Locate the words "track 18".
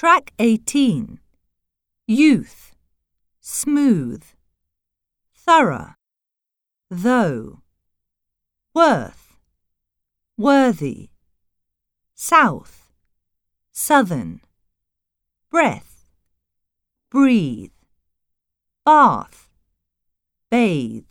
0.00-1.20